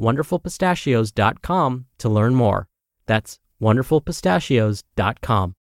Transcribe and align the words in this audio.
wonderfulpistachios.com 0.00 1.86
to 1.98 2.08
learn 2.08 2.34
more. 2.34 2.68
That's 3.06 3.38
wonderfulpistachios.com. 3.60 5.54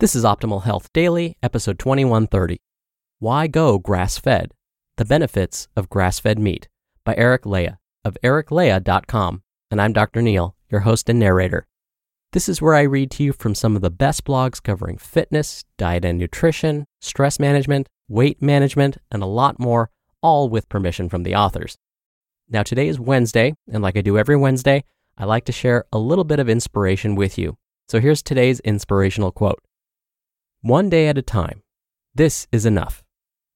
This 0.00 0.16
is 0.16 0.24
Optimal 0.24 0.64
Health 0.64 0.92
Daily, 0.92 1.36
episode 1.42 1.78
2130. 1.78 2.58
Why 3.20 3.46
Go 3.46 3.78
Grass 3.78 4.18
Fed? 4.18 4.52
The 4.96 5.04
Benefits 5.04 5.68
of 5.76 5.88
Grass 5.88 6.18
Fed 6.18 6.38
Meat 6.38 6.68
by 7.04 7.14
Eric 7.16 7.44
Leija 7.44 7.78
of 8.04 8.18
ericleija.com. 8.22 9.42
And 9.70 9.80
I'm 9.80 9.92
Dr. 9.92 10.20
Neal, 10.20 10.56
your 10.68 10.80
host 10.80 11.08
and 11.08 11.18
narrator. 11.18 11.66
This 12.32 12.48
is 12.48 12.60
where 12.60 12.74
I 12.74 12.82
read 12.82 13.10
to 13.12 13.22
you 13.22 13.32
from 13.32 13.54
some 13.54 13.76
of 13.76 13.82
the 13.82 13.90
best 13.90 14.24
blogs 14.24 14.62
covering 14.62 14.98
fitness, 14.98 15.64
diet 15.76 16.04
and 16.04 16.18
nutrition, 16.18 16.86
stress 17.00 17.38
management, 17.38 17.88
weight 18.08 18.42
management, 18.42 18.98
and 19.10 19.22
a 19.22 19.26
lot 19.26 19.60
more, 19.60 19.90
all 20.20 20.48
with 20.48 20.68
permission 20.68 21.08
from 21.08 21.22
the 21.22 21.34
authors. 21.34 21.76
Now, 22.52 22.62
today 22.62 22.88
is 22.88 23.00
Wednesday, 23.00 23.54
and 23.72 23.82
like 23.82 23.96
I 23.96 24.02
do 24.02 24.18
every 24.18 24.36
Wednesday, 24.36 24.84
I 25.16 25.24
like 25.24 25.46
to 25.46 25.52
share 25.52 25.86
a 25.90 25.98
little 25.98 26.22
bit 26.22 26.38
of 26.38 26.50
inspiration 26.50 27.14
with 27.14 27.38
you. 27.38 27.56
So 27.88 27.98
here's 27.98 28.22
today's 28.22 28.60
inspirational 28.60 29.32
quote 29.32 29.58
One 30.60 30.90
day 30.90 31.08
at 31.08 31.16
a 31.16 31.22
time. 31.22 31.62
This 32.14 32.46
is 32.52 32.66
enough. 32.66 33.02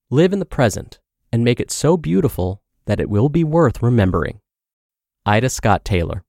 Live 0.09 0.33
in 0.33 0.39
the 0.39 0.47
present 0.47 0.99
and 1.31 1.45
make 1.45 1.61
it 1.61 1.71
so 1.71 1.99
beautiful 1.99 2.63
that 2.87 2.99
it 2.99 3.11
will 3.11 3.29
be 3.29 3.45
worth 3.45 3.83
remembering. 3.83 4.41
Ida 5.27 5.51
Scott 5.51 5.85
Taylor. 5.85 6.25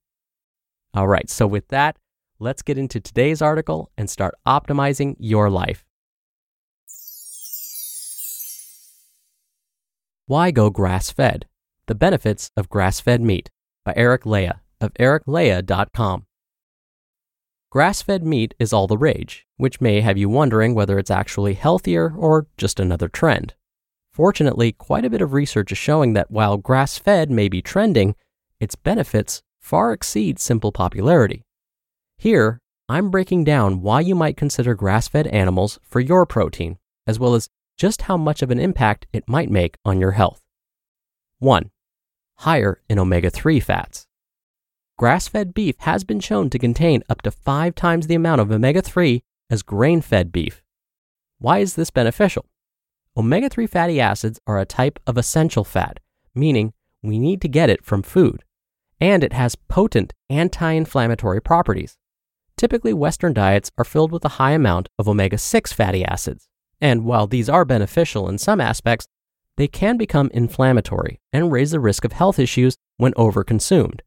All 0.92 1.08
right, 1.08 1.30
so 1.30 1.46
with 1.46 1.68
that, 1.68 1.98
let's 2.38 2.60
get 2.60 2.76
into 2.76 3.00
today's 3.00 3.40
article 3.40 3.90
and 3.96 4.10
start 4.10 4.34
optimizing 4.46 5.16
your 5.18 5.48
life. 5.48 5.86
Why 10.26 10.50
go 10.50 10.68
grass 10.68 11.10
fed? 11.10 11.46
The 11.88 11.94
Benefits 11.94 12.50
of 12.54 12.68
Grass 12.68 13.00
Fed 13.00 13.22
Meat 13.22 13.48
by 13.82 13.94
Eric 13.96 14.24
Leija 14.24 14.60
of 14.78 14.92
ericleija.com. 15.00 16.26
Grass 17.70 18.02
fed 18.02 18.22
meat 18.22 18.54
is 18.58 18.74
all 18.74 18.86
the 18.86 18.98
rage, 18.98 19.46
which 19.56 19.80
may 19.80 20.02
have 20.02 20.18
you 20.18 20.28
wondering 20.28 20.74
whether 20.74 20.98
it's 20.98 21.10
actually 21.10 21.54
healthier 21.54 22.12
or 22.14 22.46
just 22.58 22.78
another 22.78 23.08
trend. 23.08 23.54
Fortunately, 24.12 24.70
quite 24.70 25.06
a 25.06 25.08
bit 25.08 25.22
of 25.22 25.32
research 25.32 25.72
is 25.72 25.78
showing 25.78 26.12
that 26.12 26.30
while 26.30 26.58
grass 26.58 26.98
fed 26.98 27.30
may 27.30 27.48
be 27.48 27.62
trending, 27.62 28.14
its 28.60 28.74
benefits 28.74 29.40
far 29.58 29.94
exceed 29.94 30.38
simple 30.38 30.72
popularity. 30.72 31.42
Here, 32.18 32.60
I'm 32.90 33.10
breaking 33.10 33.44
down 33.44 33.80
why 33.80 34.02
you 34.02 34.14
might 34.14 34.36
consider 34.36 34.74
grass 34.74 35.08
fed 35.08 35.26
animals 35.28 35.78
for 35.84 36.00
your 36.00 36.26
protein, 36.26 36.76
as 37.06 37.18
well 37.18 37.34
as 37.34 37.48
just 37.78 38.02
how 38.02 38.18
much 38.18 38.42
of 38.42 38.50
an 38.50 38.60
impact 38.60 39.06
it 39.10 39.26
might 39.26 39.50
make 39.50 39.78
on 39.86 39.98
your 39.98 40.12
health. 40.12 40.42
1 41.38 41.70
higher 42.38 42.80
in 42.88 42.98
omega 42.98 43.30
3 43.30 43.60
fats. 43.60 44.06
Grass 44.96 45.28
fed 45.28 45.54
beef 45.54 45.76
has 45.80 46.04
been 46.04 46.20
shown 46.20 46.50
to 46.50 46.58
contain 46.58 47.02
up 47.08 47.22
to 47.22 47.30
five 47.30 47.74
times 47.74 48.06
the 48.06 48.14
amount 48.14 48.40
of 48.40 48.50
omega 48.50 48.82
3 48.82 49.22
as 49.50 49.62
grain 49.62 50.00
fed 50.00 50.32
beef. 50.32 50.62
Why 51.38 51.58
is 51.58 51.74
this 51.74 51.90
beneficial? 51.90 52.46
Omega 53.16 53.48
3 53.48 53.66
fatty 53.66 54.00
acids 54.00 54.40
are 54.46 54.58
a 54.58 54.64
type 54.64 54.98
of 55.06 55.16
essential 55.16 55.64
fat, 55.64 56.00
meaning 56.34 56.72
we 57.02 57.18
need 57.18 57.40
to 57.42 57.48
get 57.48 57.70
it 57.70 57.84
from 57.84 58.02
food, 58.02 58.44
and 59.00 59.22
it 59.22 59.32
has 59.32 59.54
potent 59.56 60.12
anti 60.28 60.72
inflammatory 60.72 61.40
properties. 61.40 61.96
Typically, 62.56 62.92
Western 62.92 63.32
diets 63.32 63.70
are 63.78 63.84
filled 63.84 64.10
with 64.10 64.24
a 64.24 64.36
high 64.40 64.52
amount 64.52 64.88
of 64.98 65.08
omega 65.08 65.38
6 65.38 65.72
fatty 65.72 66.04
acids, 66.04 66.48
and 66.80 67.04
while 67.04 67.26
these 67.26 67.48
are 67.48 67.64
beneficial 67.64 68.28
in 68.28 68.38
some 68.38 68.60
aspects, 68.60 69.06
they 69.58 69.66
can 69.66 69.96
become 69.96 70.30
inflammatory 70.32 71.20
and 71.32 71.50
raise 71.50 71.72
the 71.72 71.80
risk 71.80 72.04
of 72.04 72.12
health 72.12 72.38
issues 72.38 72.76
when 72.96 73.12
overconsumed. 73.14 74.00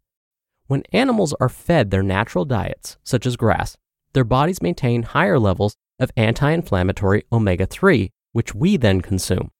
When 0.67 0.83
animals 0.93 1.35
are 1.41 1.49
fed 1.49 1.91
their 1.91 2.01
natural 2.01 2.45
diets, 2.45 2.97
such 3.03 3.25
as 3.25 3.35
grass, 3.35 3.75
their 4.13 4.23
bodies 4.23 4.61
maintain 4.61 5.03
higher 5.03 5.37
levels 5.37 5.75
of 5.99 6.09
anti 6.15 6.49
inflammatory 6.49 7.25
omega 7.33 7.65
3, 7.65 8.09
which 8.31 8.55
we 8.55 8.77
then 8.77 9.01
consume. 9.01 9.51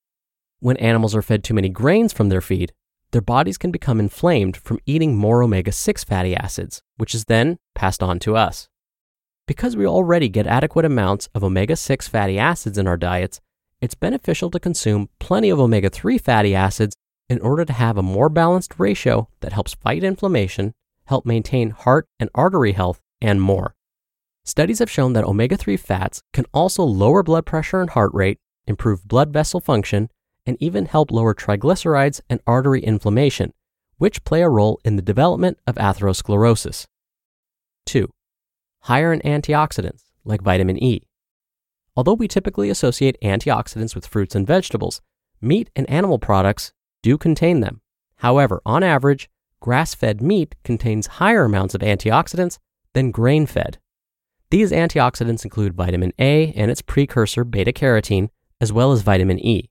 When 0.62 0.78
animals 0.78 1.13
are 1.13 1.22
fed 1.22 1.44
too 1.44 1.53
many 1.53 1.68
grains 1.68 2.13
from 2.13 2.29
their 2.29 2.40
feed, 2.40 2.72
their 3.12 3.22
bodies 3.22 3.58
can 3.58 3.72
become 3.72 4.00
inflamed 4.00 4.56
from 4.56 4.79
eating 4.85 5.18
more 5.18 5.44
omega 5.44 5.73
6 5.73 6.03
fatty 6.06 6.34
acids, 6.34 6.81
which 6.96 7.13
is 7.13 7.25
then 7.25 7.58
passed 7.75 8.02
on 8.02 8.18
to 8.19 8.38
us. 8.38 8.69
Because 9.46 9.75
we 9.75 9.85
already 9.85 10.29
get 10.29 10.47
adequate 10.47 10.85
amounts 10.85 11.28
of 11.35 11.44
omega 11.44 11.75
6 11.75 12.08
fatty 12.08 12.40
acids 12.40 12.78
in 12.78 12.88
our 12.88 12.96
diets, 12.96 13.41
it's 13.81 13.95
beneficial 13.95 14.51
to 14.51 14.59
consume 14.59 15.09
plenty 15.19 15.49
of 15.49 15.59
omega 15.59 15.89
3 15.89 16.17
fatty 16.17 16.55
acids 16.55 16.95
in 17.27 17.39
order 17.41 17.65
to 17.65 17.73
have 17.73 17.97
a 17.97 18.03
more 18.03 18.29
balanced 18.29 18.73
ratio 18.77 19.27
that 19.39 19.53
helps 19.53 19.73
fight 19.73 20.03
inflammation, 20.03 20.73
help 21.05 21.25
maintain 21.25 21.71
heart 21.71 22.05
and 22.19 22.29
artery 22.35 22.73
health, 22.73 23.01
and 23.21 23.41
more. 23.41 23.73
Studies 24.45 24.79
have 24.79 24.89
shown 24.89 25.13
that 25.13 25.23
omega 25.23 25.57
3 25.57 25.77
fats 25.77 26.21
can 26.33 26.45
also 26.53 26.83
lower 26.83 27.23
blood 27.23 27.45
pressure 27.45 27.81
and 27.81 27.91
heart 27.91 28.11
rate, 28.13 28.37
improve 28.67 29.07
blood 29.07 29.31
vessel 29.31 29.59
function, 29.59 30.09
and 30.45 30.57
even 30.59 30.85
help 30.85 31.11
lower 31.11 31.33
triglycerides 31.33 32.21
and 32.29 32.39
artery 32.47 32.83
inflammation, 32.83 33.53
which 33.97 34.23
play 34.23 34.41
a 34.41 34.49
role 34.49 34.79
in 34.83 34.95
the 34.95 35.01
development 35.01 35.59
of 35.67 35.75
atherosclerosis. 35.75 36.85
2. 37.85 38.09
Higher 38.81 39.13
in 39.13 39.21
antioxidants 39.21 40.03
like 40.23 40.41
vitamin 40.41 40.81
E. 40.81 41.03
Although 41.96 42.13
we 42.13 42.28
typically 42.28 42.69
associate 42.69 43.18
antioxidants 43.22 43.96
with 43.96 44.07
fruits 44.07 44.35
and 44.35 44.47
vegetables, 44.47 45.02
meat 45.41 45.69
and 45.75 45.90
animal 45.90 46.19
products 46.19 46.72
do 47.03 47.18
contain 47.18 47.59
them. 47.59 47.81
However, 48.18 48.62
on 48.66 48.84
average, 48.84 49.29
grass 49.59 49.94
fed 49.94 50.22
meat 50.22 50.56
contains 50.63 51.07
higher 51.07 51.44
amounts 51.44 51.75
of 51.75 51.81
antioxidants 51.81 52.59
than 52.94 53.12
grain 53.12 53.46
fed. 53.46 53.78
These 54.52 54.72
antioxidants 54.72 55.44
include 55.44 55.74
vitamin 55.74 56.12
A 56.19 56.52
and 56.53 56.69
its 56.69 56.81
precursor 56.81 57.44
beta 57.44 57.72
carotene, 57.72 58.29
as 58.59 58.73
well 58.73 58.91
as 58.91 59.02
vitamin 59.02 59.40
E. 59.40 59.69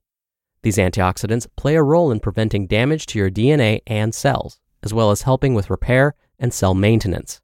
These 0.63 0.77
antioxidants 0.77 1.47
play 1.55 1.75
a 1.75 1.83
role 1.83 2.11
in 2.11 2.19
preventing 2.19 2.67
damage 2.67 3.05
to 3.07 3.19
your 3.19 3.31
DNA 3.31 3.81
and 3.87 4.13
cells, 4.13 4.59
as 4.83 4.93
well 4.93 5.11
as 5.11 5.23
helping 5.23 5.53
with 5.53 5.69
repair 5.69 6.15
and 6.39 6.53
cell 6.53 6.73
maintenance. 6.73 7.41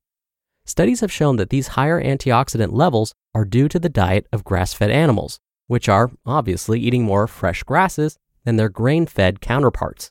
Studies 0.65 0.99
have 0.99 1.11
shown 1.11 1.37
that 1.37 1.49
these 1.49 1.69
higher 1.69 2.03
antioxidant 2.03 2.73
levels 2.73 3.13
are 3.37 3.45
due 3.45 3.67
to 3.67 3.77
the 3.77 3.87
diet 3.87 4.25
of 4.33 4.43
grass 4.43 4.73
fed 4.73 4.89
animals, 4.89 5.39
which 5.67 5.87
are 5.87 6.09
obviously 6.25 6.79
eating 6.79 7.03
more 7.03 7.27
fresh 7.27 7.61
grasses 7.61 8.17
than 8.45 8.55
their 8.55 8.67
grain 8.67 9.05
fed 9.05 9.41
counterparts. 9.41 10.09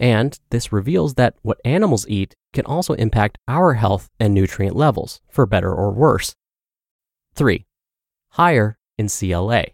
And 0.00 0.36
this 0.50 0.72
reveals 0.72 1.14
that 1.14 1.36
what 1.42 1.60
animals 1.64 2.06
eat 2.08 2.34
can 2.52 2.66
also 2.66 2.94
impact 2.94 3.38
our 3.46 3.74
health 3.74 4.10
and 4.18 4.34
nutrient 4.34 4.74
levels, 4.74 5.20
for 5.30 5.46
better 5.46 5.72
or 5.72 5.92
worse. 5.92 6.34
3. 7.36 7.64
Higher 8.30 8.78
in 8.98 9.08
CLA. 9.08 9.66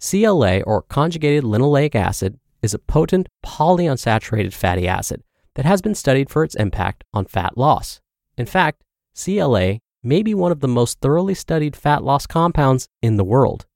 CLA, 0.00 0.62
or 0.62 0.82
conjugated 0.82 1.44
linoleic 1.44 1.94
acid, 1.94 2.40
is 2.60 2.74
a 2.74 2.80
potent 2.80 3.28
polyunsaturated 3.46 4.52
fatty 4.52 4.88
acid 4.88 5.22
that 5.54 5.64
has 5.64 5.80
been 5.80 5.94
studied 5.94 6.28
for 6.28 6.42
its 6.42 6.56
impact 6.56 7.04
on 7.14 7.24
fat 7.24 7.56
loss. 7.56 8.00
In 8.36 8.46
fact, 8.46 8.82
CLA 9.14 9.78
may 10.04 10.22
be 10.22 10.34
one 10.34 10.52
of 10.52 10.60
the 10.60 10.68
most 10.68 11.00
thoroughly 11.00 11.34
studied 11.34 11.74
fat 11.74 12.04
loss 12.04 12.26
compounds 12.26 12.88
in 13.02 13.16
the 13.16 13.24
world. 13.24 13.66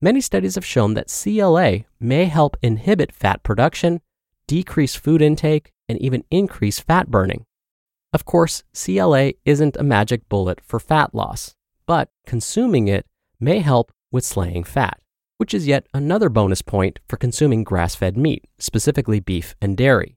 Many 0.00 0.20
studies 0.20 0.54
have 0.56 0.64
shown 0.66 0.94
that 0.94 1.08
CLA 1.08 1.84
may 1.98 2.26
help 2.26 2.56
inhibit 2.62 3.10
fat 3.10 3.42
production, 3.42 4.02
decrease 4.46 4.94
food 4.94 5.22
intake, 5.22 5.72
and 5.88 5.98
even 5.98 6.24
increase 6.30 6.78
fat 6.78 7.10
burning. 7.10 7.46
Of 8.12 8.24
course, 8.24 8.62
CLA 8.74 9.32
isn't 9.44 9.76
a 9.76 9.82
magic 9.82 10.28
bullet 10.28 10.60
for 10.60 10.78
fat 10.78 11.14
loss, 11.14 11.56
but 11.86 12.10
consuming 12.26 12.86
it 12.86 13.06
may 13.40 13.60
help 13.60 13.90
with 14.12 14.24
slaying 14.24 14.64
fat, 14.64 15.00
which 15.38 15.54
is 15.54 15.66
yet 15.66 15.86
another 15.94 16.28
bonus 16.28 16.62
point 16.62 17.00
for 17.08 17.16
consuming 17.16 17.64
grass 17.64 17.94
fed 17.94 18.16
meat, 18.16 18.44
specifically 18.58 19.20
beef 19.20 19.56
and 19.60 19.76
dairy. 19.76 20.16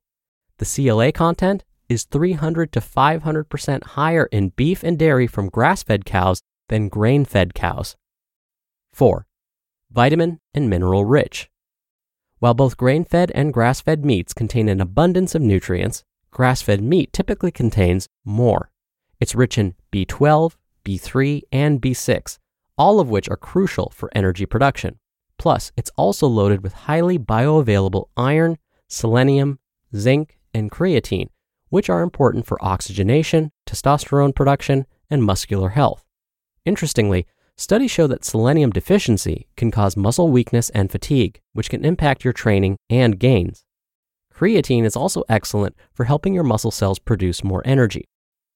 The 0.57 0.65
CLA 0.65 1.11
content 1.11 1.63
is 1.89 2.03
300 2.05 2.71
to 2.73 2.81
500% 2.81 3.83
higher 3.83 4.25
in 4.31 4.49
beef 4.49 4.83
and 4.83 4.97
dairy 4.97 5.27
from 5.27 5.49
grass 5.49 5.83
fed 5.83 6.05
cows 6.05 6.41
than 6.69 6.89
grain 6.89 7.25
fed 7.25 7.53
cows. 7.53 7.95
4. 8.93 9.25
Vitamin 9.91 10.39
and 10.53 10.69
mineral 10.69 11.05
rich. 11.05 11.49
While 12.39 12.53
both 12.53 12.77
grain 12.77 13.03
fed 13.03 13.31
and 13.33 13.53
grass 13.53 13.81
fed 13.81 14.05
meats 14.05 14.33
contain 14.33 14.69
an 14.69 14.81
abundance 14.81 15.33
of 15.33 15.41
nutrients, 15.41 16.03
grass 16.29 16.61
fed 16.61 16.81
meat 16.81 17.13
typically 17.13 17.51
contains 17.51 18.07
more. 18.25 18.69
It's 19.19 19.33
rich 19.33 19.57
in 19.57 19.75
B12, 19.91 20.55
B3, 20.85 21.41
and 21.51 21.81
B6, 21.81 22.37
all 22.77 22.99
of 22.99 23.09
which 23.09 23.27
are 23.29 23.37
crucial 23.37 23.89
for 23.89 24.11
energy 24.13 24.45
production. 24.45 24.99
Plus, 25.37 25.71
it's 25.75 25.91
also 25.95 26.27
loaded 26.27 26.63
with 26.63 26.73
highly 26.73 27.17
bioavailable 27.17 28.05
iron, 28.15 28.57
selenium, 28.87 29.59
zinc, 29.95 30.37
and 30.53 30.71
creatine, 30.71 31.29
which 31.69 31.89
are 31.89 32.01
important 32.01 32.45
for 32.45 32.63
oxygenation, 32.63 33.51
testosterone 33.67 34.33
production, 34.33 34.85
and 35.09 35.23
muscular 35.23 35.69
health. 35.69 36.03
Interestingly, 36.65 37.25
studies 37.55 37.91
show 37.91 38.07
that 38.07 38.25
selenium 38.25 38.71
deficiency 38.71 39.47
can 39.55 39.71
cause 39.71 39.97
muscle 39.97 40.29
weakness 40.29 40.69
and 40.71 40.91
fatigue, 40.91 41.39
which 41.53 41.69
can 41.69 41.85
impact 41.85 42.23
your 42.23 42.33
training 42.33 42.77
and 42.89 43.19
gains. 43.19 43.63
Creatine 44.33 44.83
is 44.83 44.95
also 44.95 45.23
excellent 45.27 45.75
for 45.93 46.03
helping 46.03 46.33
your 46.33 46.43
muscle 46.43 46.71
cells 46.71 46.99
produce 46.99 47.43
more 47.43 47.63
energy. 47.65 48.05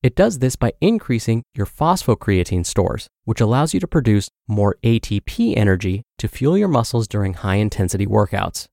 It 0.03 0.15
does 0.15 0.39
this 0.39 0.55
by 0.55 0.73
increasing 0.81 1.43
your 1.55 1.65
phosphocreatine 1.65 2.65
stores, 2.65 3.07
which 3.25 3.41
allows 3.41 3.73
you 3.73 3.79
to 3.79 3.87
produce 3.87 4.29
more 4.47 4.75
ATP 4.83 5.55
energy 5.55 6.03
to 6.17 6.27
fuel 6.27 6.57
your 6.57 6.67
muscles 6.67 7.07
during 7.07 7.35
high 7.35 7.55
intensity 7.55 8.07
workouts. 8.07 8.67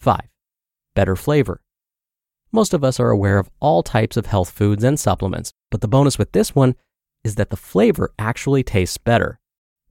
5. 0.00 0.20
Better 0.94 1.16
flavor. 1.16 1.60
Most 2.50 2.72
of 2.72 2.82
us 2.82 2.98
are 2.98 3.10
aware 3.10 3.38
of 3.38 3.50
all 3.60 3.82
types 3.82 4.16
of 4.16 4.26
health 4.26 4.50
foods 4.50 4.82
and 4.82 4.98
supplements, 4.98 5.52
but 5.70 5.80
the 5.80 5.88
bonus 5.88 6.18
with 6.18 6.32
this 6.32 6.54
one 6.54 6.74
is 7.22 7.34
that 7.34 7.50
the 7.50 7.56
flavor 7.56 8.12
actually 8.18 8.62
tastes 8.62 8.96
better. 8.96 9.38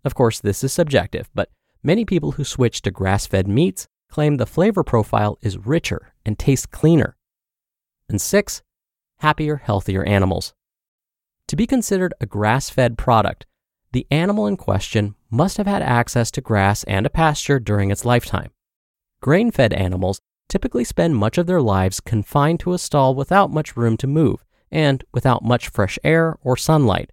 Of 0.03 0.15
course, 0.15 0.39
this 0.39 0.63
is 0.63 0.73
subjective, 0.73 1.29
but 1.35 1.49
many 1.83 2.05
people 2.05 2.31
who 2.31 2.43
switch 2.43 2.81
to 2.81 2.91
grass 2.91 3.27
fed 3.27 3.47
meats 3.47 3.87
claim 4.09 4.37
the 4.37 4.45
flavor 4.45 4.83
profile 4.83 5.37
is 5.41 5.57
richer 5.57 6.13
and 6.25 6.39
tastes 6.39 6.65
cleaner. 6.65 7.15
And 8.09 8.19
six, 8.19 8.63
happier, 9.19 9.57
healthier 9.57 10.03
animals. 10.03 10.53
To 11.47 11.55
be 11.55 11.67
considered 11.67 12.13
a 12.19 12.25
grass 12.25 12.69
fed 12.69 12.97
product, 12.97 13.45
the 13.91 14.07
animal 14.09 14.47
in 14.47 14.57
question 14.57 15.15
must 15.29 15.57
have 15.57 15.67
had 15.67 15.81
access 15.81 16.31
to 16.31 16.41
grass 16.41 16.83
and 16.85 17.05
a 17.05 17.09
pasture 17.09 17.59
during 17.59 17.91
its 17.91 18.05
lifetime. 18.05 18.51
Grain 19.21 19.51
fed 19.51 19.73
animals 19.73 20.21
typically 20.49 20.83
spend 20.83 21.15
much 21.15 21.37
of 21.37 21.47
their 21.47 21.61
lives 21.61 21.99
confined 21.99 22.59
to 22.61 22.73
a 22.73 22.77
stall 22.77 23.15
without 23.15 23.51
much 23.51 23.75
room 23.75 23.97
to 23.97 24.07
move 24.07 24.43
and 24.71 25.03
without 25.13 25.43
much 25.43 25.69
fresh 25.69 25.97
air 26.03 26.37
or 26.41 26.57
sunlight. 26.57 27.11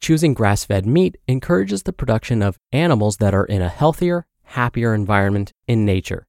Choosing 0.00 0.34
grass 0.34 0.64
fed 0.64 0.86
meat 0.86 1.16
encourages 1.26 1.84
the 1.84 1.92
production 1.92 2.42
of 2.42 2.58
animals 2.72 3.16
that 3.18 3.34
are 3.34 3.44
in 3.44 3.62
a 3.62 3.68
healthier, 3.68 4.26
happier 4.42 4.94
environment 4.94 5.52
in 5.66 5.84
nature. 5.84 6.26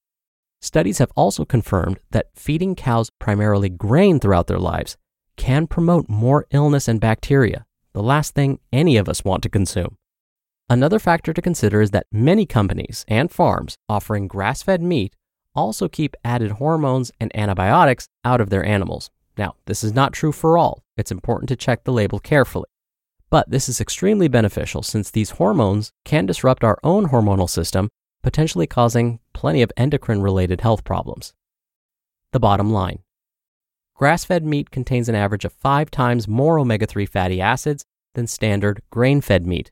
Studies 0.62 1.00
have 1.00 1.12
also 1.16 1.46
confirmed 1.46 2.00
that 2.12 2.30
feeding 2.36 2.76
cows 2.76 3.12
primarily 3.20 3.70
grain 3.70 4.20
throughout 4.20 4.48
their 4.48 4.60
lives 4.60 4.98
can 5.36 5.68
promote 5.68 6.10
more 6.10 6.46
illness 6.52 6.88
and 6.88 7.00
bacteria, 7.00 7.66
the 7.94 8.02
last 8.02 8.34
thing 8.34 8.60
any 8.72 8.98
of 8.98 9.10
us 9.10 9.24
want 9.24 9.44
to 9.44 9.50
consume. 9.50 9.98
Another 10.70 10.98
factor 10.98 11.34
to 11.34 11.42
consider 11.42 11.82
is 11.82 11.92
that 11.92 12.08
many 12.12 12.46
companies 12.46 13.06
and 13.08 13.32
farms 13.32 13.78
offering 13.88 14.28
grass 14.28 14.64
fed 14.64 14.82
meat 14.82 15.16
also 15.56 15.88
keep 15.88 16.16
added 16.24 16.52
hormones 16.52 17.12
and 17.19 17.36
antibiotics 17.36 18.07
out 18.24 18.42
of 18.42 18.50
their 18.50 18.66
animals. 18.66 19.10
Now, 19.38 19.56
this 19.66 19.84
is 19.84 19.94
not 19.94 20.13
true 20.13 20.31
for 20.31 20.57
all. 20.57 20.84
It's 20.98 21.12
important 21.12 21.50
to 21.50 21.56
check 21.56 21.84
the 21.84 21.94
label 21.94 22.19
carefully. 22.19 22.68
But 23.30 23.50
this 23.50 23.68
is 23.68 23.81
extremely 23.81 24.28
beneficial 24.28 24.84
since 24.84 25.12
these 25.12 25.31
hormones 25.31 25.92
can 26.04 26.25
disrupt 26.25 26.63
our 26.63 26.78
own 26.84 27.10
hormonal 27.10 27.50
system 27.50 27.90
potentially 28.25 28.66
causing 28.66 29.19
plenty 29.34 29.62
of 29.62 29.72
endocrine 29.78 30.19
related 30.19 30.62
health 30.62 30.84
problems. 30.84 31.36
The 32.31 32.40
bottom 32.40 32.74
line 32.74 33.00
grass 33.94 34.25
fed 34.25 34.44
meat 34.44 34.72
contains 34.72 35.08
an 35.08 35.13
average 35.13 35.46
of 35.46 35.54
five 35.54 35.92
times 35.92 36.28
more 36.28 36.58
omega 36.58 36.88
3 36.88 37.06
fatty 37.06 37.40
acids 37.40 37.86
than 38.16 38.25
standard 38.25 38.81
grain 38.90 39.22
fed 39.22 39.46
meat. 39.46 39.72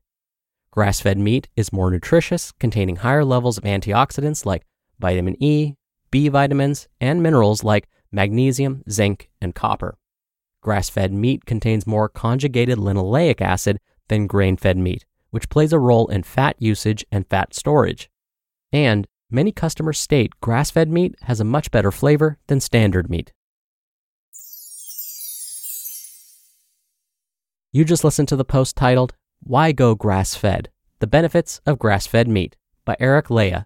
Grass 0.69 0.99
fed 0.99 1.17
meat 1.17 1.47
is 1.55 1.73
more 1.73 1.89
nutritious, 1.89 2.51
containing 2.59 2.97
higher 2.97 3.25
levels 3.25 3.57
of 3.57 3.63
antioxidants 3.63 4.45
like 4.45 4.63
vitamin 5.03 5.35
E, 5.43 5.75
B 6.11 6.29
vitamins, 6.29 6.87
and 7.01 7.21
minerals 7.21 7.61
like 7.61 7.89
magnesium, 8.09 8.83
zinc, 8.89 9.29
and 9.41 9.53
copper. 9.53 9.97
Grass 10.61 10.89
fed 10.89 11.11
meat 11.11 11.43
contains 11.43 11.85
more 11.85 12.07
conjugated 12.07 12.77
linoleic 12.77 13.41
acid 13.41 13.79
than 14.07 14.27
grain 14.27 14.55
fed 14.55 14.77
meat, 14.77 15.05
which 15.29 15.49
plays 15.49 15.73
a 15.73 15.79
role 15.79 16.07
in 16.07 16.23
fat 16.23 16.55
usage 16.57 17.05
and 17.11 17.27
fat 17.27 17.53
storage. 17.53 18.09
And 18.71 19.05
many 19.29 19.51
customers 19.51 19.99
state 19.99 20.31
grass 20.39 20.71
fed 20.71 20.89
meat 20.89 21.15
has 21.23 21.41
a 21.41 21.51
much 21.55 21.69
better 21.69 21.91
flavor 21.91 22.37
than 22.47 22.61
standard 22.61 23.09
meat. 23.09 23.33
You 27.73 27.83
just 27.83 28.05
listened 28.05 28.29
to 28.29 28.37
the 28.37 28.45
post 28.45 28.77
titled, 28.77 29.15
Why 29.41 29.73
Go 29.73 29.95
Grass 29.95 30.35
Fed? 30.35 30.69
The 30.99 31.07
Benefits 31.07 31.59
of 31.65 31.77
Grass 31.77 32.07
Fed 32.07 32.29
Meat 32.29 32.55
by 32.85 32.95
Eric 33.01 33.27
Leija 33.27 33.65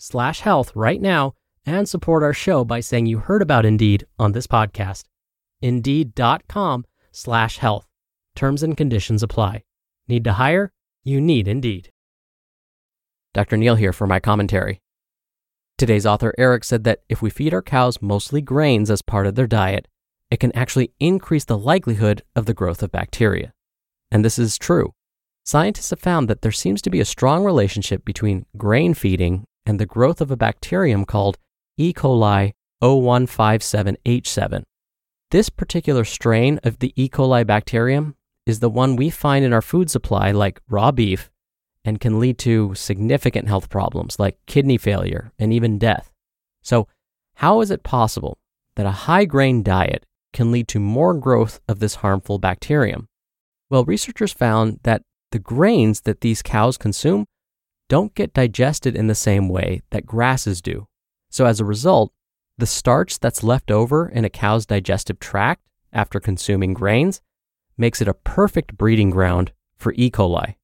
slash 0.00 0.40
health 0.40 0.72
right 0.74 1.00
now 1.00 1.34
and 1.66 1.88
support 1.88 2.22
our 2.22 2.32
show 2.32 2.64
by 2.64 2.80
saying 2.80 3.06
you 3.06 3.18
heard 3.18 3.42
about 3.42 3.66
Indeed 3.66 4.06
on 4.18 4.32
this 4.32 4.46
podcast. 4.46 5.04
Indeed.com 5.60 6.86
slash 7.12 7.58
health. 7.58 7.86
Terms 8.34 8.62
and 8.62 8.76
conditions 8.76 9.22
apply. 9.22 9.64
Need 10.08 10.24
to 10.24 10.32
hire? 10.32 10.72
You 11.04 11.20
need 11.20 11.46
Indeed. 11.46 11.90
Dr. 13.34 13.56
Neal 13.56 13.76
here 13.76 13.92
for 13.92 14.06
my 14.06 14.18
commentary. 14.18 14.80
Today's 15.78 16.06
author 16.06 16.34
Eric 16.36 16.64
said 16.64 16.84
that 16.84 17.00
if 17.08 17.22
we 17.22 17.30
feed 17.30 17.54
our 17.54 17.62
cows 17.62 18.02
mostly 18.02 18.40
grains 18.40 18.90
as 18.90 19.02
part 19.02 19.26
of 19.26 19.34
their 19.34 19.46
diet, 19.46 19.86
it 20.30 20.40
can 20.40 20.54
actually 20.56 20.92
increase 20.98 21.44
the 21.44 21.58
likelihood 21.58 22.22
of 22.34 22.46
the 22.46 22.54
growth 22.54 22.82
of 22.82 22.90
bacteria. 22.92 23.52
And 24.10 24.24
this 24.24 24.38
is 24.38 24.58
true. 24.58 24.92
Scientists 25.44 25.90
have 25.90 26.00
found 26.00 26.28
that 26.28 26.42
there 26.42 26.52
seems 26.52 26.82
to 26.82 26.90
be 26.90 27.00
a 27.00 27.04
strong 27.04 27.44
relationship 27.44 28.04
between 28.04 28.46
grain 28.56 28.94
feeding 28.94 29.46
and 29.70 29.78
the 29.78 29.86
growth 29.86 30.20
of 30.20 30.32
a 30.32 30.36
bacterium 30.36 31.04
called 31.04 31.38
E. 31.76 31.92
coli 31.92 32.54
0157H7. 32.82 34.64
This 35.30 35.48
particular 35.48 36.04
strain 36.04 36.58
of 36.64 36.80
the 36.80 36.92
E. 36.96 37.08
coli 37.08 37.46
bacterium 37.46 38.16
is 38.46 38.58
the 38.58 38.68
one 38.68 38.96
we 38.96 39.10
find 39.10 39.44
in 39.44 39.52
our 39.52 39.62
food 39.62 39.88
supply, 39.88 40.32
like 40.32 40.60
raw 40.68 40.90
beef, 40.90 41.30
and 41.84 42.00
can 42.00 42.18
lead 42.18 42.36
to 42.38 42.74
significant 42.74 43.46
health 43.46 43.70
problems 43.70 44.18
like 44.18 44.44
kidney 44.46 44.76
failure 44.76 45.30
and 45.38 45.52
even 45.52 45.78
death. 45.78 46.10
So, 46.62 46.88
how 47.34 47.60
is 47.60 47.70
it 47.70 47.84
possible 47.84 48.38
that 48.74 48.86
a 48.86 49.06
high 49.06 49.24
grain 49.24 49.62
diet 49.62 50.04
can 50.32 50.50
lead 50.50 50.66
to 50.66 50.80
more 50.80 51.14
growth 51.14 51.60
of 51.68 51.78
this 51.78 51.96
harmful 51.96 52.40
bacterium? 52.40 53.06
Well, 53.70 53.84
researchers 53.84 54.32
found 54.32 54.80
that 54.82 55.02
the 55.30 55.38
grains 55.38 56.00
that 56.00 56.22
these 56.22 56.42
cows 56.42 56.76
consume 56.76 57.26
don't 57.90 58.14
get 58.14 58.32
digested 58.32 58.94
in 58.94 59.08
the 59.08 59.16
same 59.16 59.48
way 59.48 59.82
that 59.90 60.06
grasses 60.06 60.62
do. 60.62 60.86
So, 61.28 61.44
as 61.44 61.58
a 61.58 61.64
result, 61.64 62.12
the 62.56 62.64
starch 62.64 63.18
that's 63.18 63.42
left 63.42 63.70
over 63.70 64.08
in 64.08 64.24
a 64.24 64.30
cow's 64.30 64.64
digestive 64.64 65.18
tract 65.18 65.62
after 65.92 66.20
consuming 66.20 66.72
grains 66.72 67.20
makes 67.76 68.00
it 68.00 68.06
a 68.06 68.14
perfect 68.14 68.78
breeding 68.78 69.10
ground 69.10 69.50
for 69.76 69.92
E. 69.96 70.08
coli. 70.08 70.54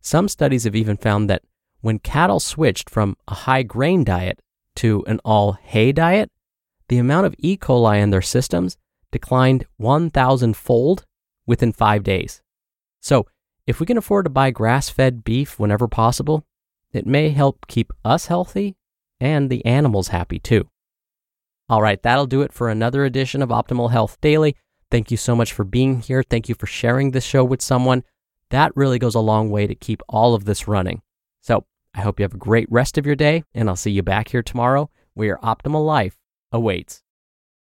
Some 0.00 0.28
studies 0.28 0.64
have 0.64 0.74
even 0.74 0.96
found 0.96 1.28
that 1.28 1.42
when 1.82 1.98
cattle 1.98 2.40
switched 2.40 2.88
from 2.88 3.16
a 3.28 3.34
high 3.34 3.64
grain 3.64 4.02
diet 4.02 4.40
to 4.76 5.04
an 5.06 5.20
all 5.26 5.52
hay 5.52 5.92
diet, 5.92 6.30
the 6.88 6.96
amount 6.96 7.26
of 7.26 7.34
E. 7.38 7.58
coli 7.58 8.00
in 8.00 8.08
their 8.08 8.22
systems 8.22 8.78
declined 9.10 9.66
1,000 9.76 10.56
fold 10.56 11.04
within 11.46 11.72
five 11.72 12.02
days. 12.02 12.40
So, 13.02 13.26
if 13.66 13.78
we 13.78 13.84
can 13.84 13.98
afford 13.98 14.24
to 14.24 14.30
buy 14.30 14.50
grass 14.50 14.88
fed 14.88 15.22
beef 15.22 15.58
whenever 15.58 15.86
possible, 15.86 16.46
it 16.92 17.06
may 17.06 17.30
help 17.30 17.66
keep 17.66 17.92
us 18.04 18.26
healthy 18.26 18.76
and 19.20 19.50
the 19.50 19.64
animals 19.64 20.08
happy 20.08 20.38
too. 20.38 20.68
All 21.68 21.80
right, 21.80 22.02
that'll 22.02 22.26
do 22.26 22.42
it 22.42 22.52
for 22.52 22.68
another 22.68 23.04
edition 23.04 23.40
of 23.40 23.48
Optimal 23.48 23.90
Health 23.90 24.20
Daily. 24.20 24.56
Thank 24.90 25.10
you 25.10 25.16
so 25.16 25.34
much 25.34 25.52
for 25.52 25.64
being 25.64 26.00
here. 26.00 26.22
Thank 26.22 26.48
you 26.48 26.54
for 26.54 26.66
sharing 26.66 27.12
this 27.12 27.24
show 27.24 27.44
with 27.44 27.62
someone. 27.62 28.02
That 28.50 28.76
really 28.76 28.98
goes 28.98 29.14
a 29.14 29.20
long 29.20 29.48
way 29.48 29.66
to 29.66 29.74
keep 29.74 30.02
all 30.08 30.34
of 30.34 30.44
this 30.44 30.68
running. 30.68 31.00
So, 31.40 31.64
I 31.94 32.00
hope 32.00 32.18
you 32.18 32.24
have 32.24 32.34
a 32.34 32.38
great 32.38 32.70
rest 32.70 32.98
of 32.98 33.06
your 33.06 33.14
day, 33.16 33.44
and 33.54 33.68
I'll 33.68 33.76
see 33.76 33.90
you 33.90 34.02
back 34.02 34.28
here 34.28 34.42
tomorrow 34.42 34.90
where 35.14 35.28
your 35.28 35.38
optimal 35.38 35.84
life 35.86 36.18
awaits. 36.50 37.02